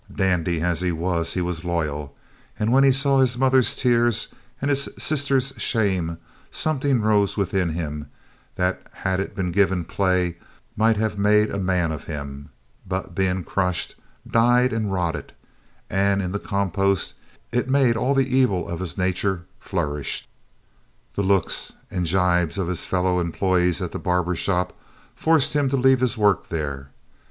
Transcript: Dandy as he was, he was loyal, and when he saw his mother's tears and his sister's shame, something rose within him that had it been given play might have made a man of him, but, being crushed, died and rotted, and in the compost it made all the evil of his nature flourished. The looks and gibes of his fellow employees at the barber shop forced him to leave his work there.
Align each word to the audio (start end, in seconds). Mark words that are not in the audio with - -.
Dandy 0.11 0.61
as 0.61 0.81
he 0.81 0.91
was, 0.91 1.33
he 1.33 1.41
was 1.41 1.63
loyal, 1.63 2.15
and 2.57 2.71
when 2.71 2.83
he 2.83 2.91
saw 2.91 3.19
his 3.19 3.37
mother's 3.37 3.75
tears 3.75 4.29
and 4.59 4.69
his 4.71 4.89
sister's 4.97 5.53
shame, 5.57 6.17
something 6.49 7.01
rose 7.01 7.37
within 7.37 7.69
him 7.73 8.09
that 8.55 8.81
had 8.91 9.19
it 9.19 9.35
been 9.35 9.51
given 9.51 9.85
play 9.85 10.37
might 10.75 10.97
have 10.97 11.19
made 11.19 11.51
a 11.51 11.59
man 11.59 11.91
of 11.91 12.05
him, 12.05 12.49
but, 12.83 13.13
being 13.13 13.43
crushed, 13.43 13.93
died 14.27 14.73
and 14.73 14.91
rotted, 14.91 15.33
and 15.87 16.19
in 16.19 16.31
the 16.31 16.39
compost 16.39 17.13
it 17.51 17.69
made 17.69 17.95
all 17.95 18.15
the 18.15 18.35
evil 18.35 18.67
of 18.67 18.79
his 18.79 18.97
nature 18.97 19.43
flourished. 19.59 20.27
The 21.13 21.21
looks 21.21 21.73
and 21.91 22.07
gibes 22.07 22.57
of 22.57 22.67
his 22.69 22.85
fellow 22.85 23.19
employees 23.19 23.83
at 23.83 23.91
the 23.91 23.99
barber 23.99 24.33
shop 24.35 24.75
forced 25.13 25.53
him 25.53 25.69
to 25.69 25.77
leave 25.77 25.99
his 25.99 26.17
work 26.17 26.49
there. 26.49 26.89